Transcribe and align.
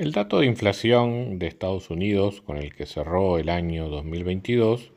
El 0.00 0.12
dato 0.12 0.40
de 0.40 0.46
inflación 0.46 1.38
de 1.38 1.46
Estados 1.46 1.90
Unidos 1.90 2.40
con 2.40 2.56
el 2.56 2.74
que 2.74 2.86
cerró 2.86 3.36
el 3.36 3.50
año 3.50 3.90
2022 3.90 4.92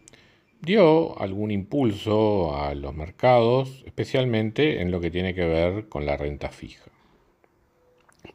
dio 0.62 1.20
algún 1.20 1.52
impulso 1.52 2.56
a 2.56 2.74
los 2.74 2.96
mercados, 2.96 3.84
especialmente 3.86 4.80
en 4.80 4.92
lo 4.92 5.02
que 5.02 5.12
tiene 5.12 5.36
que 5.36 5.44
ver 5.44 5.90
con 5.90 6.06
la 6.06 6.16
renta 6.16 6.48
fija. 6.48 6.90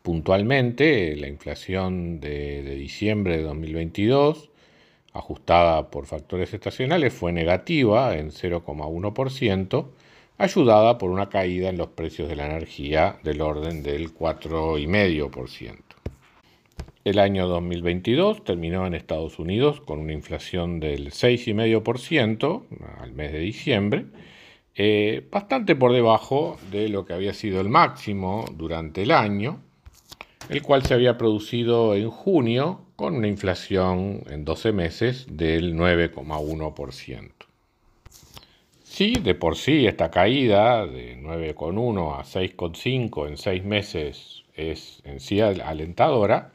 Puntualmente, 0.03 1.17
la 1.17 1.29
inflación 1.29 2.21
de, 2.21 2.61
diciembre 2.75 3.39
de 3.39 3.45
2022, 3.45 4.51
ajustada 5.15 5.91
por 5.91 6.05
factores 6.05 6.53
estacionales, 6.53 7.15
fue 7.15 7.33
negativa 7.33 8.15
en 8.15 8.31
0,1%, 8.31 9.87
ayudada 10.37 10.99
por 10.99 11.09
una 11.13 11.31
caída 11.31 11.71
en 11.71 11.79
los 11.79 11.89
precios 11.89 12.29
de 12.29 12.37
la 12.37 12.45
energía 12.45 13.19
del 13.23 13.41
orden 13.41 13.83
del 13.83 14.15
4,5%. 14.15 15.88
El 17.09 17.21
año 17.21 17.49
2022 17.49 18.45
terminó 18.45 18.87
en 18.87 18.93
Estados 18.93 19.39
Unidos 19.39 19.81
con 19.81 19.99
una 19.99 20.13
inflación 20.13 20.79
del 20.79 21.11
6,5% 21.11 22.65
al 23.01 23.13
mes 23.13 23.33
de 23.33 23.39
diciembre, 23.39 24.05
eh, 24.75 25.27
bastante 25.31 25.75
por 25.75 25.95
debajo 25.95 26.59
de 26.71 26.91
lo 26.91 27.07
que 27.07 27.15
había 27.15 27.33
sido 27.33 27.63
el 27.63 27.71
máximo 27.71 28.45
durante 28.53 29.05
el 29.05 29.13
año, 29.13 29.63
el 30.51 30.61
cual 30.61 30.85
se 30.85 30.93
había 30.93 31.17
producido 31.17 31.95
en 31.95 32.11
junio 32.11 32.83
con 32.95 33.15
una 33.15 33.29
inflación 33.29 34.23
en 34.29 34.45
12 34.45 34.73
meses 34.73 35.27
del 35.31 35.77
9,1%. 35.77 37.31
Sí, 38.85 39.15
de 39.15 39.35
por 39.35 39.57
sí 39.57 39.87
esta 39.87 40.11
caída 40.11 40.87
de 40.87 41.17
9,1 41.17 42.19
a 42.19 42.23
6,5 42.23 43.29
en 43.29 43.39
6 43.39 43.65
meses 43.65 44.45
es 44.55 45.01
en 45.07 45.21
sí 45.21 45.41
alentadora, 45.41 46.53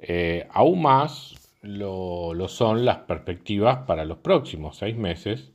eh, 0.00 0.46
aún 0.50 0.82
más 0.82 1.34
lo, 1.62 2.34
son 2.48 2.84
las 2.84 2.98
perspectivas 2.98 3.78
para 3.86 4.04
los 4.04 4.18
próximos 4.18 4.76
seis 4.76 4.96
meses, 4.96 5.50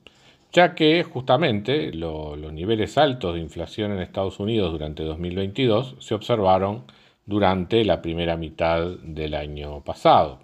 ya 0.51 0.75
que 0.75 1.03
justamente 1.03 1.91
los 1.93 2.53
niveles 2.53 2.97
altos 2.97 3.35
de 3.35 3.41
inflación 3.41 3.91
en 3.91 3.99
Estados 3.99 4.39
Unidos 4.39 4.71
durante 4.71 5.03
2022 5.03 5.97
se 5.99 6.15
observaron 6.15 6.83
durante 7.25 7.83
la 7.83 8.01
primera 8.01 8.37
mitad 8.37 8.85
del 9.01 9.33
año 9.33 9.83
pasado. 9.83 10.39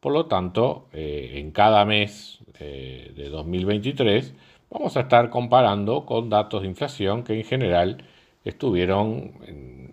Por 0.00 0.12
lo 0.12 0.26
tanto, 0.26 0.88
eh, 0.92 1.32
en 1.36 1.50
cada 1.50 1.84
mes 1.84 2.38
eh, 2.60 3.12
de 3.16 3.28
2023 3.28 4.34
vamos 4.70 4.96
a 4.96 5.00
estar 5.00 5.30
comparando 5.30 6.04
con 6.06 6.30
datos 6.30 6.62
de 6.62 6.68
inflación 6.68 7.24
que 7.24 7.34
en 7.38 7.44
general 7.44 8.04
estuvieron 8.44 9.32
en, 9.46 9.85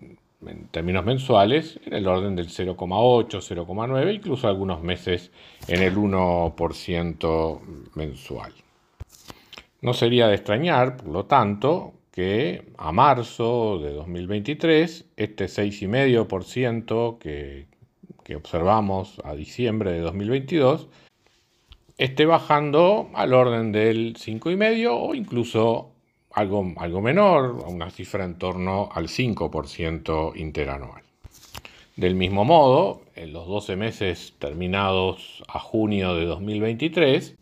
en 0.48 0.68
términos 0.68 1.04
mensuales 1.04 1.78
en 1.84 1.94
el 1.94 2.06
orden 2.06 2.36
del 2.36 2.48
0,8, 2.48 3.28
0,9, 3.28 4.14
incluso 4.14 4.48
algunos 4.48 4.82
meses 4.82 5.30
en 5.68 5.82
el 5.82 5.96
1% 5.96 7.60
mensual. 7.94 8.52
No 9.80 9.92
sería 9.92 10.28
de 10.28 10.34
extrañar, 10.34 10.96
por 10.96 11.08
lo 11.08 11.26
tanto, 11.26 11.92
que 12.10 12.62
a 12.78 12.92
marzo 12.92 13.78
de 13.80 13.92
2023 13.92 15.06
este 15.16 15.46
6,5% 15.46 17.18
que, 17.18 17.66
que 18.22 18.36
observamos 18.36 19.20
a 19.24 19.34
diciembre 19.34 19.92
de 19.92 20.00
2022 20.00 20.88
esté 21.98 22.26
bajando 22.26 23.10
al 23.14 23.34
orden 23.34 23.72
del 23.72 24.14
5,5 24.14 24.88
o 24.90 25.14
incluso 25.14 25.93
algo, 26.34 26.72
algo 26.76 27.00
menor, 27.00 27.64
una 27.66 27.90
cifra 27.90 28.24
en 28.24 28.36
torno 28.36 28.88
al 28.92 29.08
5% 29.08 30.36
interanual. 30.36 31.02
Del 31.96 32.16
mismo 32.16 32.44
modo, 32.44 33.02
en 33.14 33.32
los 33.32 33.46
12 33.46 33.76
meses 33.76 34.34
terminados 34.40 35.44
a 35.48 35.60
junio 35.60 36.16
de 36.16 36.26
2023, 36.26 37.36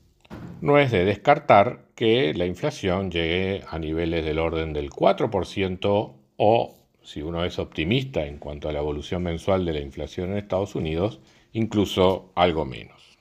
no 0.60 0.78
es 0.78 0.90
de 0.90 1.04
descartar 1.04 1.86
que 1.94 2.34
la 2.34 2.46
inflación 2.46 3.10
llegue 3.10 3.64
a 3.68 3.78
niveles 3.78 4.24
del 4.24 4.38
orden 4.38 4.72
del 4.72 4.90
4% 4.90 6.12
o, 6.36 6.76
si 7.02 7.22
uno 7.22 7.44
es 7.44 7.58
optimista 7.58 8.26
en 8.26 8.38
cuanto 8.38 8.68
a 8.68 8.72
la 8.72 8.80
evolución 8.80 9.22
mensual 9.22 9.64
de 9.64 9.72
la 9.72 9.80
inflación 9.80 10.30
en 10.30 10.38
Estados 10.38 10.74
Unidos, 10.74 11.20
incluso 11.52 12.30
algo 12.34 12.64
menos. 12.66 13.18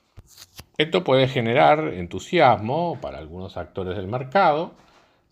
Esto 0.76 1.02
puede 1.02 1.28
generar 1.28 1.92
entusiasmo 1.94 2.98
para 3.00 3.18
algunos 3.18 3.56
actores 3.56 3.96
del 3.96 4.06
mercado, 4.06 4.74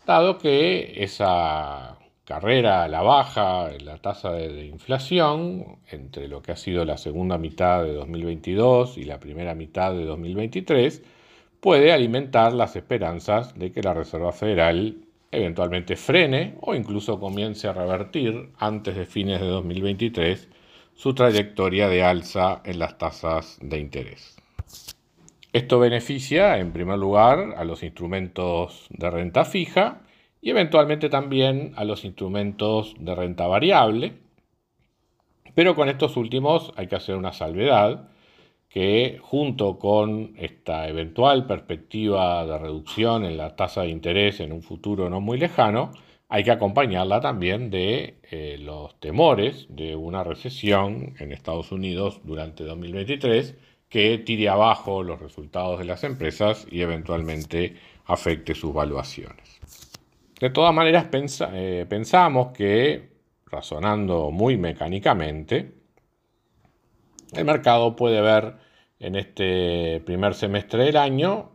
dado 0.06 0.38
que 0.38 1.03
esa 1.03 1.99
carrera 2.25 2.84
a 2.84 2.88
la 2.88 3.03
baja 3.03 3.72
en 3.75 3.84
la 3.87 3.99
tasa 3.99 4.31
de, 4.33 4.66
inflación 4.66 5.78
entre 5.91 6.28
lo 6.28 6.43
que 6.43 6.53
ha 6.53 6.56
sido 6.56 6.84
la 6.84 6.97
segunda 6.97 7.38
mitad 7.38 7.83
de 7.83 7.93
2022 7.93 8.99
y 8.99 9.05
la 9.05 9.19
primera 9.19 9.55
mitad 9.55 9.93
de 9.93 10.05
2023 10.05 11.03
puede 11.60 11.93
alimentar 11.93 12.53
las 12.53 12.77
esperanzas 12.77 13.59
de 13.59 13.72
que 13.72 13.83
la 13.83 13.94
Reserva 13.94 14.33
Federal 14.33 14.97
eventualmente 15.33 15.97
frene 15.97 16.56
o 16.60 16.75
incluso 16.75 17.19
comience 17.19 17.69
a 17.69 17.72
revertir 17.72 18.50
antes 18.59 18.97
de 18.97 19.06
fines 19.06 19.41
de 19.41 19.47
2023 19.47 20.49
su 20.94 21.15
trayectoria 21.15 21.89
de 21.89 22.03
alza 22.05 22.62
en 22.65 22.78
las 22.78 22.97
tasas 22.99 23.59
de 23.60 23.78
interés. 23.78 24.40
Esto 25.53 25.81
beneficia, 25.81 26.59
en 26.59 26.72
primer 26.72 26.97
lugar, 26.97 27.55
a 27.56 27.65
los 27.65 27.83
instrumentos 27.83 28.87
de 28.91 29.11
renta 29.11 29.44
fija 29.44 30.03
y 30.41 30.50
eventualmente 30.50 31.09
también 31.09 31.72
a 31.75 31.84
los 31.84 32.05
instrumentos 32.05 32.94
de 33.00 33.16
renta 33.16 33.49
variable. 33.49 34.12
Pero 35.55 35.75
con 35.75 35.89
estos 35.89 36.16
últimos 36.16 36.72
hay 36.77 36.87
que 36.87 36.94
hacer 36.94 37.16
una 37.16 37.33
salvedad 37.33 38.10
que 38.69 39.19
junto 39.21 39.81
con 39.81 40.34
esta 40.37 40.89
eventual 40.89 41.49
perspectiva 41.49 42.47
de 42.47 42.56
reducción 42.56 43.25
en 43.25 43.37
la 43.37 43.56
tasa 43.56 43.83
de 43.83 43.89
interés 43.89 44.39
en 44.39 44.53
un 44.53 44.62
futuro 44.62 45.10
no 45.10 45.21
muy 45.21 45.37
lejano, 45.37 45.91
hay 46.28 46.44
que 46.44 46.53
acompañarla 46.53 47.21
también 47.21 47.71
de 47.71 48.21
eh, 48.31 48.56
los 48.60 49.00
temores 49.00 49.66
de 49.69 49.97
una 49.97 50.22
recesión 50.22 51.15
en 51.19 51.33
Estados 51.33 51.72
Unidos 51.72 52.21
durante 52.22 52.62
2023 52.62 53.56
que 53.91 54.19
tire 54.19 54.49
abajo 54.49 55.03
los 55.03 55.21
resultados 55.21 55.78
de 55.81 55.84
las 55.84 56.05
empresas 56.05 56.67
y 56.71 56.81
eventualmente 56.81 57.75
afecte 58.06 58.55
sus 58.55 58.73
valuaciones. 58.73 59.61
De 60.39 60.49
todas 60.49 60.73
maneras, 60.73 61.06
eh, 61.53 61.84
pensamos 61.89 62.53
que, 62.53 63.11
razonando 63.47 64.31
muy 64.31 64.56
mecánicamente, 64.56 65.75
el 67.33 67.45
mercado 67.45 67.97
puede 67.97 68.21
ver 68.21 68.55
en 69.01 69.17
este 69.17 70.01
primer 70.07 70.34
semestre 70.34 70.84
del 70.84 70.97
año 70.97 71.51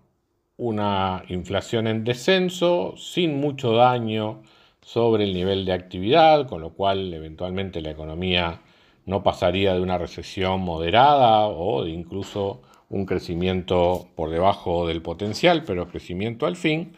una 0.58 1.24
inflación 1.30 1.88
en 1.88 2.04
descenso 2.04 2.96
sin 2.98 3.40
mucho 3.40 3.74
daño 3.74 4.44
sobre 4.82 5.24
el 5.24 5.34
nivel 5.34 5.66
de 5.66 5.74
actividad, 5.74 6.48
con 6.48 6.62
lo 6.62 6.74
cual 6.74 7.14
eventualmente 7.14 7.82
la 7.82 7.92
economía 7.92 8.62
no 9.06 9.24
pasaría 9.24 9.74
de 9.74 9.82
una 9.82 9.98
recesión 9.98 10.62
moderada 10.62 11.48
o 11.48 11.84
de 11.84 11.92
incluso 11.92 12.62
un 12.90 13.06
crecimiento 13.06 14.08
por 14.16 14.30
debajo 14.30 14.88
del 14.88 15.02
potencial, 15.02 15.64
pero 15.66 15.88
crecimiento 15.88 16.46
al 16.46 16.56
fin, 16.56 16.94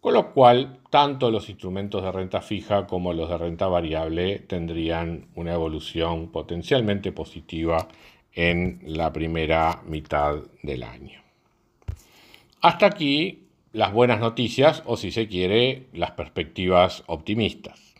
con 0.00 0.14
lo 0.14 0.32
cual 0.32 0.78
tanto 0.90 1.30
los 1.30 1.48
instrumentos 1.48 2.02
de 2.02 2.10
renta 2.10 2.40
fija 2.40 2.86
como 2.86 3.12
los 3.12 3.28
de 3.28 3.38
renta 3.38 3.68
variable 3.68 4.40
tendrían 4.40 5.26
una 5.34 5.54
evolución 5.54 6.28
potencialmente 6.28 7.12
positiva 7.12 7.88
en 8.34 8.80
la 8.84 9.12
primera 9.12 9.82
mitad 9.86 10.36
del 10.62 10.82
año. 10.82 11.22
Hasta 12.60 12.86
aquí 12.86 13.46
las 13.72 13.92
buenas 13.92 14.20
noticias 14.20 14.82
o 14.86 14.96
si 14.96 15.10
se 15.10 15.28
quiere 15.28 15.86
las 15.92 16.12
perspectivas 16.12 17.04
optimistas. 17.06 17.91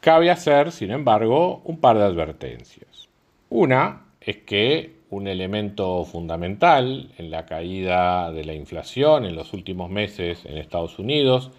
Cabe 0.00 0.30
hacer, 0.30 0.72
sin 0.72 0.92
embargo, 0.92 1.60
un 1.64 1.78
par 1.78 1.98
de 1.98 2.04
advertencias. 2.04 3.08
Una 3.50 4.06
es 4.20 4.38
que 4.38 5.00
un 5.10 5.26
elemento 5.26 6.04
fundamental 6.06 7.12
en 7.18 7.30
la 7.30 7.44
caída 7.44 8.32
de 8.32 8.44
la 8.44 8.54
inflación 8.54 9.26
en 9.26 9.34
los 9.36 9.52
últimos 9.52 9.90
meses 9.90 10.44
en 10.46 10.56
Estados 10.56 10.98
Unidos 10.98 11.50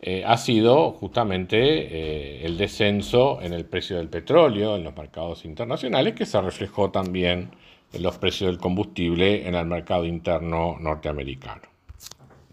eh, 0.00 0.24
ha 0.26 0.38
sido 0.38 0.92
justamente 0.92 1.58
eh, 1.58 2.46
el 2.46 2.56
descenso 2.56 3.42
en 3.42 3.52
el 3.52 3.66
precio 3.66 3.98
del 3.98 4.08
petróleo 4.08 4.76
en 4.76 4.84
los 4.84 4.96
mercados 4.96 5.44
internacionales, 5.44 6.14
que 6.14 6.24
se 6.24 6.40
reflejó 6.40 6.90
también 6.90 7.50
en 7.92 8.02
los 8.02 8.16
precios 8.16 8.50
del 8.50 8.58
combustible 8.58 9.46
en 9.46 9.54
el 9.54 9.66
mercado 9.66 10.06
interno 10.06 10.78
norteamericano. 10.80 11.75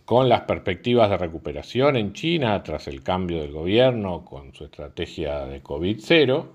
Con 0.06 0.28
las 0.28 0.42
perspectivas 0.42 1.10
de 1.10 1.18
recuperación 1.18 1.96
en 1.96 2.12
China 2.12 2.62
tras 2.62 2.88
el 2.90 3.04
cambio 3.04 3.40
del 3.42 3.54
gobierno 3.54 4.26
con 4.26 4.54
su 4.54 4.66
estrategia 4.66 5.46
de 5.46 5.64
COVID-0, 5.64 6.48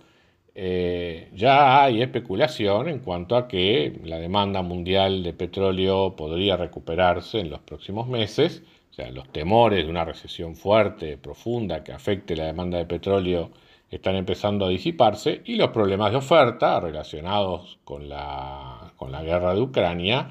eh, 0.55 1.31
ya 1.35 1.83
hay 1.83 2.03
especulación 2.03 2.89
en 2.89 2.99
cuanto 2.99 3.37
a 3.37 3.49
que 3.49 4.01
la 4.05 4.19
demanda 4.19 4.61
mundial 4.61 5.23
de 5.23 5.33
petróleo 5.33 6.15
podría 6.15 6.59
recuperarse 6.59 7.41
en 7.41 7.49
los 7.49 7.61
próximos 7.61 8.07
meses. 8.07 8.63
Sea, 8.91 9.11
los 9.13 9.29
temores 9.33 9.85
de 9.85 9.91
una 9.91 10.05
recesión 10.05 10.55
fuerte, 10.55 11.17
profunda, 11.17 11.83
que 11.85 11.93
afecte 11.93 12.37
la 12.37 12.47
demanda 12.47 12.77
de 12.77 12.85
petróleo 12.87 13.51
están 13.91 14.17
empezando 14.17 14.67
a 14.67 14.69
disiparse 14.69 15.41
y 15.47 15.57
los 15.57 15.71
problemas 15.71 16.11
de 16.11 16.19
oferta 16.19 16.81
relacionados 16.81 17.79
con 17.85 18.09
la, 18.09 18.93
con 18.97 19.11
la 19.13 19.23
guerra 19.23 19.55
de 19.55 19.63
Ucrania 19.63 20.29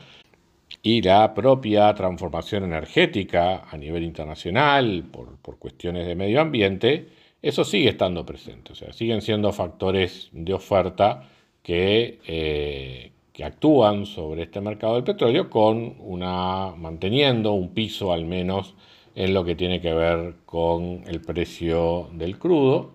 y 0.82 1.02
la 1.02 1.34
propia 1.34 1.94
transformación 1.94 2.64
energética 2.64 3.64
a 3.70 3.78
nivel 3.78 4.04
internacional 4.04 5.04
por, 5.12 5.38
por, 5.38 5.58
cuestiones 5.58 6.08
de 6.08 6.16
medio 6.16 6.42
ambiente, 6.42 7.10
eso 7.42 7.64
sigue 7.64 7.90
estando 7.90 8.26
presente. 8.26 8.74
O 8.74 8.76
sea, 8.76 8.94
siguen 8.94 9.22
siendo 9.22 9.52
factores 9.52 10.30
de 10.32 10.54
oferta 10.54 11.30
que, 11.64 12.20
eh, 12.26 13.12
que 13.34 13.44
actúan 13.44 14.06
sobre 14.06 14.44
este 14.44 14.62
mercado 14.62 14.96
del 14.96 15.04
petróleo 15.04 15.50
con 15.50 15.96
una 16.00 16.74
manteniendo 16.76 17.54
un 17.54 17.74
piso 17.74 18.14
al 18.14 18.26
menos 18.26 18.76
en 19.16 19.34
lo 19.34 19.44
que 19.44 19.56
tiene 19.56 19.82
que 19.82 19.94
ver 19.94 20.36
con 20.46 21.04
el 21.08 21.22
precio 21.22 22.10
del 22.14 22.38
crudo. 22.40 22.92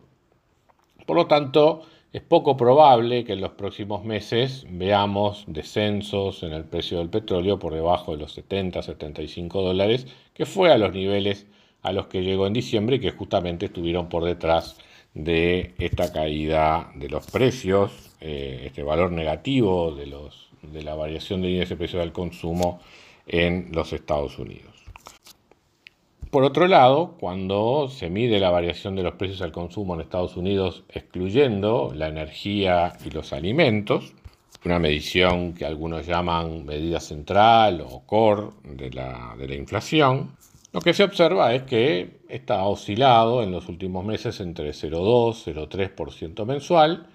Por 1.04 1.16
lo 1.16 1.26
tanto, 1.26 1.82
es 2.12 2.20
poco 2.22 2.56
probable 2.56 3.24
que 3.24 3.32
en 3.32 3.40
los 3.40 3.52
próximos 3.52 4.04
meses 4.04 4.66
veamos 4.68 5.44
descensos 5.46 6.42
en 6.42 6.52
el 6.52 6.64
precio 6.64 6.98
del 6.98 7.08
petróleo 7.08 7.58
por 7.58 7.72
debajo 7.72 8.12
de 8.12 8.18
los 8.18 8.32
70, 8.34 8.82
75 8.82 9.62
dólares, 9.62 10.06
que 10.34 10.44
fue 10.44 10.70
a 10.70 10.78
los 10.78 10.92
niveles 10.92 11.46
a 11.80 11.92
los 11.92 12.06
que 12.08 12.22
llegó 12.22 12.46
en 12.46 12.52
diciembre 12.52 12.96
y 12.96 13.00
que 13.00 13.12
justamente 13.12 13.66
estuvieron 13.66 14.08
por 14.08 14.24
detrás 14.24 14.78
de 15.14 15.74
esta 15.78 16.12
caída 16.12 16.92
de 16.94 17.08
los 17.08 17.26
precios 17.30 18.10
eh, 18.20 18.64
este 18.66 18.82
valor 18.82 19.10
negativo 19.10 19.92
de, 19.92 20.06
los, 20.06 20.50
de 20.62 20.82
la 20.82 20.94
variación 20.94 21.40
del 21.42 21.52
índice 21.52 21.74
de 21.74 21.78
precios 21.78 22.00
del 22.02 22.12
consumo 22.12 22.80
en 23.26 23.70
los 23.72 23.92
Estados 23.92 24.38
Unidos. 24.38 24.81
Por 26.32 26.44
otro 26.44 26.66
lado, 26.66 27.18
cuando 27.20 27.88
se 27.90 28.08
mide 28.08 28.40
la 28.40 28.50
variación 28.50 28.96
de 28.96 29.02
los 29.02 29.16
precios 29.16 29.42
al 29.42 29.52
consumo 29.52 29.92
en 29.92 30.00
Estados 30.00 30.34
Unidos 30.38 30.82
excluyendo 30.88 31.92
la 31.94 32.08
energía 32.08 32.94
y 33.04 33.10
los 33.10 33.34
alimentos, 33.34 34.14
una 34.64 34.78
medición 34.78 35.52
que 35.52 35.66
algunos 35.66 36.06
llaman 36.06 36.64
medida 36.64 37.00
central 37.00 37.82
o 37.86 38.04
core 38.06 38.44
de 38.64 38.90
la, 38.92 39.36
inflación, 39.54 40.30
lo 40.72 40.80
que 40.80 40.94
se 40.94 41.04
observa 41.04 41.52
es 41.52 41.64
que 41.64 42.20
está 42.30 42.64
oscilado 42.64 43.42
en 43.42 43.52
los 43.52 43.68
últimos 43.68 44.02
meses 44.02 44.40
entre 44.40 44.70
0,2 44.70 45.48
y 45.48 45.52
0,3% 45.52 46.46
mensual 46.46 47.08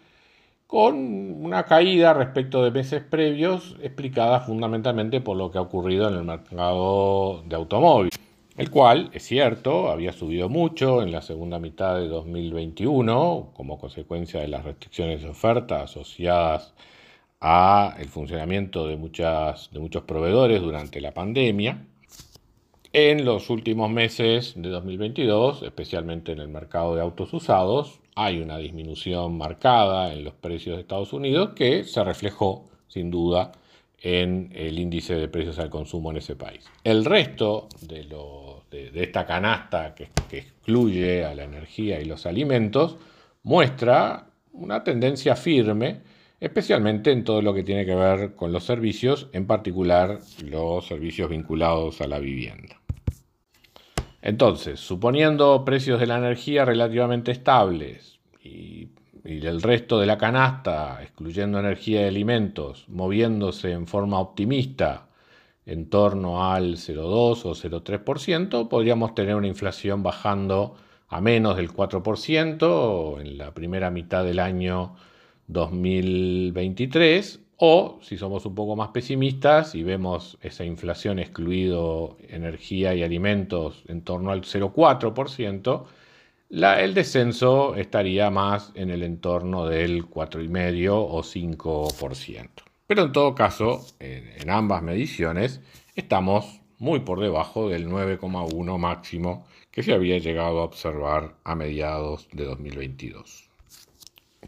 con 0.68 0.96
una 1.44 1.64
caída 1.64 2.14
respecto 2.14 2.64
de 2.64 2.70
meses 2.70 3.02
previos 3.02 3.78
explicada 3.82 4.42
fundamentalmente 4.42 5.22
por 5.22 5.38
lo 5.38 5.50
que 5.50 5.58
ha 5.58 5.62
ocurrido 5.62 6.08
en 6.08 6.14
el 6.14 6.24
mercado 6.24 7.42
de 7.48 7.56
automóviles, 7.56 8.20
el 8.58 8.72
cual, 8.72 9.12
es 9.14 9.24
cierto, 9.24 9.90
había 9.90 10.12
subido 10.12 10.50
mucho 10.50 11.04
en 11.04 11.12
la 11.12 11.22
segunda 11.22 11.60
mitad 11.60 11.96
de 11.96 12.08
2021 12.08 13.52
como 13.54 13.80
consecuencia 13.80 14.42
de 14.42 14.48
las 14.48 14.66
restricciones 14.66 15.22
de 15.22 15.30
oferta 15.30 15.84
asociadas 15.84 16.74
a 17.40 17.96
el 18.00 18.10
funcionamiento 18.10 18.88
de, 18.88 18.98
muchas, 18.98 19.70
de 19.72 19.80
muchos 19.80 20.04
proveedores 20.04 20.60
durante 20.62 21.00
la 21.02 21.14
pandemia. 21.14 21.86
En 22.94 23.26
los 23.26 23.52
últimos 23.52 23.92
meses 23.92 24.54
de 24.56 24.70
2022, 24.70 25.62
especialmente 25.62 26.32
en 26.32 26.40
el 26.40 26.48
mercado 26.48 26.96
de 26.96 27.02
autos 27.02 27.32
usados, 27.34 28.00
hay 28.16 28.40
una 28.40 28.58
disminución 28.58 29.38
marcada 29.38 30.12
en 30.12 30.24
los 30.24 30.34
precios 30.34 30.78
de 30.78 30.82
Estados 30.82 31.14
Unidos 31.14 31.52
que 31.56 31.84
se 31.84 32.04
reflejó 32.04 32.66
sin 32.88 33.12
duda 33.12 33.52
en 34.00 34.52
el 34.54 34.78
índice 34.80 35.16
de 35.16 35.28
precios 35.28 35.60
al 35.60 35.70
consumo 35.70 36.12
en 36.12 36.18
ese 36.18 36.36
país. 36.36 36.66
El 36.84 37.06
resto 37.06 37.68
de, 37.82 38.06
esta 38.94 39.26
canasta 39.26 39.96
que, 39.96 40.10
que 40.30 40.40
excluye 40.40 41.26
a 41.26 41.34
la 41.34 41.44
energía 41.44 42.00
y 42.00 42.06
los 42.06 42.26
alimentos 42.26 42.98
muestra 43.44 44.28
una 44.54 44.84
tendencia 44.84 45.36
firme, 45.36 46.02
especialmente 46.40 47.12
en 47.12 47.24
todo 47.24 47.42
lo 47.42 47.54
que 47.54 47.64
tiene 47.64 47.86
que 47.86 47.96
ver 47.96 48.36
con 48.36 48.52
los 48.52 48.64
servicios, 48.66 49.30
en 49.34 49.48
particular 49.48 50.20
los 50.44 50.86
servicios 50.86 51.30
vinculados 51.30 52.02
a 52.02 52.08
la 52.08 52.20
vivienda. 52.20 52.80
Entonces, 54.22 54.80
suponiendo 54.80 55.64
precios 55.64 56.00
de 56.00 56.08
la 56.08 56.18
energía 56.18 56.66
relativamente 56.66 57.32
estables 57.32 58.20
y, 58.44 58.90
el 59.28 59.62
resto 59.62 60.00
de 60.00 60.06
la 60.06 60.18
canasta, 60.18 61.00
excluyendo 61.04 61.60
energía 61.60 62.02
y 62.04 62.08
alimentos, 62.08 62.86
moviéndose 62.88 63.72
en 63.72 63.86
forma 63.86 64.20
optimista 64.20 65.10
en 65.66 65.90
torno 65.90 66.50
al 66.50 66.78
0,2 66.78 67.46
o 67.46 67.54
0,3%, 67.54 68.70
podríamos 68.70 69.14
tener 69.14 69.36
una 69.36 69.48
inflación 69.48 70.02
bajando 70.02 70.76
a 71.10 71.20
menos 71.20 71.58
del 71.58 71.70
4% 71.72 73.20
en 73.20 73.38
la 73.38 73.54
primera 73.54 73.92
mitad 73.92 74.24
del 74.24 74.40
año 74.40 74.96
2023 75.48 77.42
o, 77.58 78.00
si 78.02 78.18
somos 78.18 78.46
un 78.46 78.56
poco 78.56 78.76
más 78.76 78.90
pesimistas 78.90 79.76
y 79.76 79.84
vemos 79.84 80.38
esa 80.42 80.64
inflación 80.64 81.20
excluido 81.20 82.18
energía 82.30 82.94
y 82.94 83.04
alimentos 83.04 83.84
en 83.88 84.04
torno 84.04 84.32
al 84.32 84.44
0,4%, 84.44 85.86
el 86.50 86.94
descenso 86.94 87.76
estaría 87.76 88.30
más 88.30 88.72
en 88.76 88.90
el 88.90 89.04
entorno 89.04 89.66
del 89.68 90.10
4,5 90.10 90.90
o 90.92 91.24
5%. 91.24 92.50
Pero 92.88 93.04
en 93.04 93.12
todo 93.12 93.36
caso, 93.36 93.86
en 94.00 94.50
ambas 94.50 94.82
mediciones, 94.82 95.60
estamos 95.96 96.62
muy 96.80 97.00
por 97.02 97.20
debajo 97.20 97.70
del 97.70 97.88
9,1 97.88 98.78
máximo 98.78 99.46
que 99.72 99.84
se 99.84 99.94
había 99.94 100.18
llegado 100.18 100.60
a 100.60 100.64
observar 100.64 101.36
a 101.44 101.56
mediados 101.56 102.28
de 102.32 102.46
2022. 102.46 103.50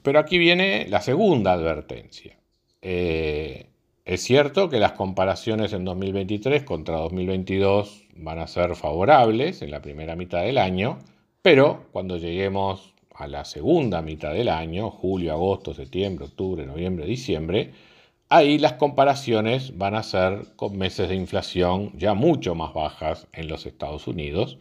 Pero 0.01 0.19
aquí 0.19 0.37
viene 0.37 0.87
la 0.87 1.01
segunda 1.01 1.53
advertencia. 1.53 2.37
Eh, 2.81 3.67
es 4.05 4.23
cierto 4.23 4.69
que 4.69 4.79
las 4.79 4.93
comparaciones 4.93 5.73
en 5.73 5.85
2023 5.85 6.63
contra 6.63 6.97
2022 6.97 8.05
van 8.15 8.39
a 8.39 8.47
ser 8.47 8.75
favorables 8.75 9.61
en 9.61 9.71
la 9.71 9.81
primera 9.81 10.15
mitad 10.15 10.41
del 10.41 10.57
año, 10.57 10.99
pero 11.41 11.85
cuando 11.91 12.17
lleguemos 12.17 12.93
a 13.15 13.27
la 13.27 13.45
segunda 13.45 14.01
mitad 14.01 14.33
del 14.33 14.49
año, 14.49 14.89
julio, 14.91 15.33
agosto, 15.33 15.73
septiembre, 15.73 16.25
octubre, 16.25 16.65
noviembre, 16.65 17.05
diciembre, 17.05 17.73
ahí 18.29 18.57
las 18.57 18.73
comparaciones 18.73 19.77
van 19.77 19.95
a 19.95 20.03
ser 20.03 20.47
con 20.55 20.77
meses 20.77 21.09
de 21.09 21.15
inflación 21.15 21.91
ya 21.97 22.13
mucho 22.13 22.55
más 22.55 22.73
bajas 22.73 23.27
en 23.33 23.47
los 23.47 23.65
Estados 23.65 24.07
Unidos. 24.07 24.57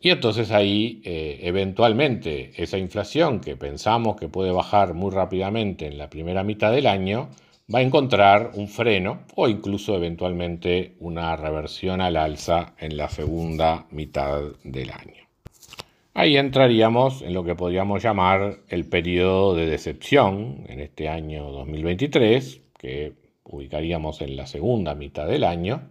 Y 0.00 0.10
entonces 0.10 0.50
ahí 0.50 1.00
eh, 1.04 1.40
eventualmente 1.42 2.52
esa 2.62 2.78
inflación 2.78 3.40
que 3.40 3.56
pensamos 3.56 4.16
que 4.16 4.28
puede 4.28 4.52
bajar 4.52 4.94
muy 4.94 5.10
rápidamente 5.10 5.86
en 5.86 5.98
la 5.98 6.10
primera 6.10 6.44
mitad 6.44 6.72
del 6.72 6.86
año, 6.86 7.30
va 7.72 7.80
a 7.80 7.82
encontrar 7.82 8.52
un 8.54 8.68
freno 8.68 9.24
o 9.34 9.48
incluso 9.48 9.96
eventualmente 9.96 10.96
una 11.00 11.34
reversión 11.36 12.00
al 12.00 12.16
alza 12.16 12.74
en 12.78 12.96
la 12.96 13.08
segunda 13.08 13.86
mitad 13.90 14.40
del 14.62 14.90
año. 14.90 15.25
Ahí 16.18 16.38
entraríamos 16.38 17.20
en 17.20 17.34
lo 17.34 17.44
que 17.44 17.54
podríamos 17.54 18.02
llamar 18.02 18.60
el 18.68 18.86
periodo 18.88 19.54
de 19.54 19.66
decepción 19.66 20.64
en 20.66 20.80
este 20.80 21.10
año 21.10 21.50
2023, 21.52 22.62
que 22.78 23.12
ubicaríamos 23.44 24.22
en 24.22 24.34
la 24.34 24.46
segunda 24.46 24.94
mitad 24.94 25.26
del 25.26 25.44
año, 25.44 25.90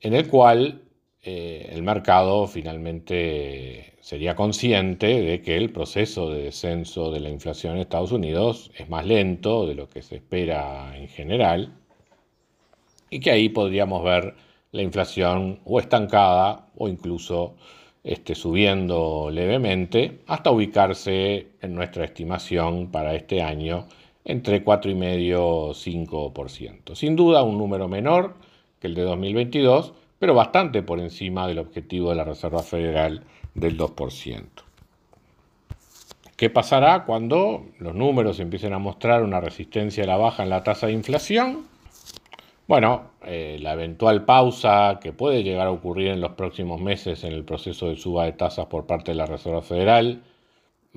en 0.00 0.14
el 0.14 0.26
cual 0.28 0.80
eh, 1.22 1.68
el 1.70 1.82
mercado 1.82 2.46
finalmente 2.46 3.92
sería 4.00 4.34
consciente 4.34 5.20
de 5.20 5.42
que 5.42 5.58
el 5.58 5.70
proceso 5.70 6.30
de 6.30 6.44
descenso 6.44 7.12
de 7.12 7.20
la 7.20 7.28
inflación 7.28 7.74
en 7.74 7.82
Estados 7.82 8.12
Unidos 8.12 8.70
es 8.78 8.88
más 8.88 9.04
lento 9.04 9.66
de 9.66 9.74
lo 9.74 9.86
que 9.86 10.00
se 10.00 10.16
espera 10.16 10.96
en 10.96 11.08
general 11.08 11.74
y 13.10 13.20
que 13.20 13.30
ahí 13.30 13.50
podríamos 13.50 14.02
ver 14.02 14.34
la 14.70 14.80
inflación 14.80 15.60
o 15.66 15.78
estancada 15.78 16.68
o 16.74 16.88
incluso 16.88 17.54
este, 18.04 18.34
subiendo 18.34 19.30
levemente 19.30 20.20
hasta 20.26 20.50
ubicarse 20.50 21.46
en 21.60 21.74
nuestra 21.74 22.04
estimación 22.04 22.90
para 22.90 23.14
este 23.14 23.42
año 23.42 23.86
entre 24.24 24.64
4,5 24.64 25.72
y 25.74 26.06
5%. 26.06 26.94
Sin 26.94 27.16
duda 27.16 27.42
un 27.42 27.58
número 27.58 27.88
menor 27.88 28.34
que 28.80 28.88
el 28.88 28.94
de 28.94 29.02
2022, 29.02 29.92
pero 30.18 30.34
bastante 30.34 30.82
por 30.82 31.00
encima 31.00 31.46
del 31.46 31.58
objetivo 31.58 32.10
de 32.10 32.16
la 32.16 32.24
Reserva 32.24 32.62
Federal 32.62 33.22
del 33.54 33.78
2%. 33.78 34.42
¿Qué 36.36 36.50
pasará 36.50 37.04
cuando 37.04 37.66
los 37.78 37.94
números 37.94 38.40
empiecen 38.40 38.72
a 38.72 38.78
mostrar 38.78 39.22
una 39.22 39.40
resistencia 39.40 40.02
a 40.02 40.08
la 40.08 40.16
baja 40.16 40.42
en 40.42 40.50
la 40.50 40.64
tasa 40.64 40.88
de 40.88 40.92
inflación? 40.92 41.66
Bueno, 42.72 43.10
eh, 43.26 43.58
la 43.60 43.74
eventual 43.74 44.24
pausa 44.24 44.98
que 44.98 45.12
puede 45.12 45.42
llegar 45.42 45.66
a 45.66 45.70
ocurrir 45.72 46.08
en 46.08 46.22
los 46.22 46.32
próximos 46.32 46.80
meses 46.80 47.22
en 47.22 47.34
el 47.34 47.44
proceso 47.44 47.90
de 47.90 47.96
suba 47.96 48.24
de 48.24 48.32
tasas 48.32 48.64
por 48.64 48.86
parte 48.86 49.10
de 49.10 49.18
la 49.18 49.26
Reserva 49.26 49.60
Federal 49.60 50.22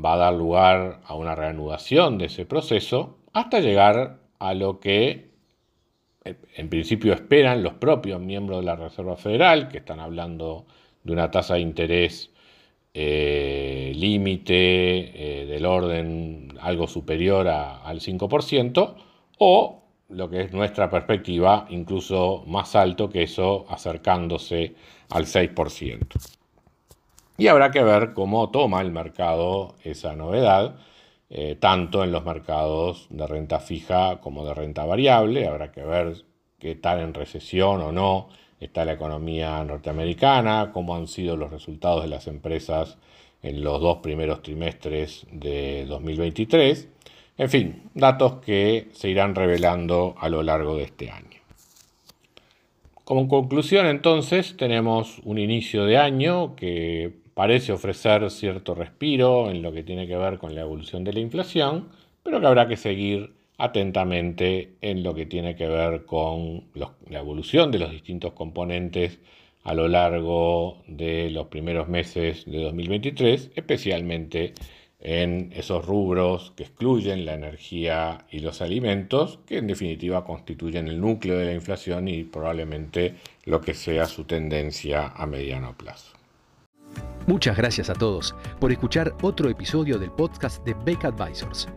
va 0.01 0.13
a 0.13 0.17
dar 0.17 0.34
lugar 0.36 1.01
a 1.03 1.15
una 1.15 1.36
reanudación 1.36 2.17
de 2.17 2.27
ese 2.27 2.46
proceso 2.46 3.17
hasta 3.34 3.60
llegar 3.60 4.22
a 4.39 4.53
lo 4.53 4.79
que 4.79 5.32
eh, 6.24 6.38
en 6.55 6.70
principio 6.70 7.12
esperan 7.12 7.62
los 7.62 7.74
propios 7.74 8.22
miembros 8.22 8.60
de 8.62 8.65
la 8.67 8.77
Reserva 8.77 9.17
Federal, 9.17 9.67
que 9.67 9.79
están 9.79 10.00
hablando 10.00 10.67
de 11.03 11.12
una 11.12 11.29
tasa 11.29 11.55
de 11.55 11.60
interés 11.60 12.32
eh, 12.94 13.91
límite 13.98 15.46
del 15.46 15.65
orden 15.65 16.53
algo 16.62 16.88
superior 16.88 17.50
al 17.50 18.00
5%, 18.00 18.96
o 19.39 19.85
lo 20.09 20.29
que 20.29 20.41
es 20.41 20.53
nuestra 20.53 20.89
perspectiva, 20.89 21.65
incluso 21.69 22.43
más 22.47 22.75
alto 22.75 23.09
que 23.09 23.24
eso, 23.24 23.65
acercándose 23.69 24.75
al 25.09 25.25
6%. 25.25 26.07
Y 27.38 27.47
habrá 27.47 27.71
que 27.71 27.83
ver 27.83 28.13
cómo 28.13 28.50
toma 28.50 28.81
el 28.81 28.91
mercado 28.91 29.75
esa 29.83 30.15
novedad, 30.15 30.75
eh, 31.29 31.57
tanto 31.59 32.03
en 32.03 32.12
los 32.12 32.24
mercados 32.24 33.07
de 33.09 33.27
renta 33.27 33.59
fija 33.59 34.21
como 34.21 34.45
de 34.45 34.53
renta 34.53 34.85
variable. 34.85 35.47
Habrá 35.47 35.71
que 35.71 35.83
ver 35.83 36.24
qué 36.59 36.75
tal 36.75 37.00
en 37.00 37.13
recesión 37.13 37.81
o 37.81 37.91
no 37.91 38.29
está 38.59 38.85
la 38.85 38.93
economía 38.93 39.63
norteamericana, 39.65 40.71
cómo 40.71 40.95
han 40.95 41.07
sido 41.07 41.35
los 41.35 41.51
resultados 41.51 42.03
de 42.03 42.09
las 42.09 42.27
empresas 42.27 42.97
en 43.41 43.63
los 43.63 43.81
dos 43.81 43.97
primeros 43.97 44.41
trimestres 44.41 45.27
de 45.31 45.85
2023 45.88 46.88
en 47.38 47.50
fin, 47.50 47.89
datos 47.94 48.42
que 48.42 48.88
se 48.94 49.10
irán 49.10 49.36
revelando 49.36 50.15
a 50.20 50.30
lo 50.30 50.44
largo 50.44 50.77
de 50.77 50.84
este 50.84 51.12
año. 51.12 51.39
Como 53.04 53.27
conclusión 53.27 53.86
entonces 53.86 54.58
tenemos 54.58 55.20
un 55.24 55.38
inicio 55.38 55.86
de 55.86 55.98
año 55.98 56.56
que 56.56 57.13
parece 57.36 57.72
ofrecer 57.72 58.32
cierto 58.32 58.74
respiro 58.74 59.51
en 59.51 59.62
lo 59.62 59.72
que 59.74 59.84
tiene 59.84 60.08
que 60.08 60.15
ver 60.15 60.39
con 60.39 60.56
la 60.56 60.62
evolución 60.62 61.04
de 61.04 61.13
la 61.13 61.20
inflación, 61.20 61.89
pero 62.24 62.39
que 62.39 62.48
habrá 62.48 62.68
que 62.68 62.77
seguir 62.77 63.34
atentamente 63.58 64.74
en 64.82 65.04
lo 65.04 65.13
que 65.13 65.25
tiene 65.25 65.56
que 65.56 65.68
ver 65.68 66.06
con 66.06 66.63
la 66.74 67.20
evolución 67.20 67.72
de 67.72 67.80
los 67.80 67.92
distintos 67.92 68.34
componentes 68.34 69.20
a 69.63 69.74
lo 69.74 69.88
largo 69.88 70.84
de 70.88 71.30
los 71.30 71.48
primeros 71.48 71.88
meses 71.88 72.46
de 72.46 72.63
2023, 72.63 73.51
especialmente 73.56 74.54
en 75.05 75.51
esos 75.55 75.85
rubros 75.85 76.51
que 76.55 76.63
excluyen 76.63 77.27
la 77.27 77.35
energía 77.35 78.25
y 78.31 78.39
los 78.39 78.59
alimentos, 78.62 79.38
que 79.45 79.59
en 79.59 79.67
definitiva 79.67 80.25
constituyen 80.25 80.88
el 80.88 81.00
núcleo 81.00 81.38
de 81.38 81.45
la 81.45 81.53
inflación 81.53 82.07
y 82.07 82.24
probablemente 82.24 83.13
lo 83.43 83.62
que 83.62 83.75
sea 83.75 84.07
su 84.07 84.24
tendencia 84.24 85.09
a 85.09 85.27
mediano 85.27 85.77
plazo. 85.77 86.12
Muchas 87.27 87.55
gracias 87.55 87.91
a 87.91 87.93
todos 87.93 88.33
por 88.59 88.71
escuchar 88.71 89.13
otro 89.21 89.47
episodio 89.47 90.00
del 90.00 90.09
podcast 90.09 90.65
de 90.65 90.74
Beck 90.85 91.05
Advisors. 91.05 91.67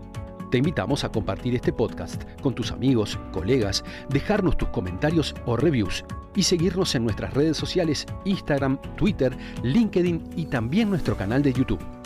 Te 0.50 0.56
invitamos 0.56 1.04
a 1.04 1.10
compartir 1.10 1.54
este 1.54 1.70
podcast 1.70 2.22
con 2.40 2.54
tus 2.54 2.72
amigos, 2.72 3.18
colegas, 3.32 3.84
dejarnos 4.08 4.56
tus 4.56 4.70
comentarios 4.70 5.34
o 5.44 5.54
reviews 5.54 6.02
y 6.34 6.44
seguirnos 6.44 6.94
en 6.94 7.04
nuestras 7.04 7.34
redes 7.34 7.58
sociales 7.58 8.06
Instagram, 8.24 8.80
Twitter, 8.96 9.36
LinkedIn 9.62 10.30
y 10.34 10.46
también 10.46 10.88
nuestro 10.88 11.14
canal 11.14 11.42
de 11.42 11.52
YouTube. 11.52 11.97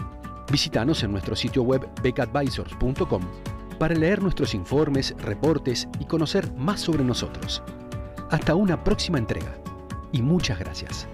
Visítanos 0.53 1.03
en 1.03 1.13
nuestro 1.13 1.35
sitio 1.35 1.63
web 1.63 1.89
becadvisors.com 2.03 3.23
para 3.79 3.95
leer 3.95 4.23
nuestros 4.23 4.55
informes, 4.55 5.15
reportes 5.17 5.89
y 5.99 6.05
conocer 6.05 6.53
más 6.53 6.79
sobre 6.79 7.03
nosotros. 7.03 7.63
Hasta 8.31 8.55
una 8.55 8.85
próxima 8.85 9.17
entrega 9.17 9.57
y 10.13 10.21
muchas 10.21 10.59
gracias. 10.59 11.09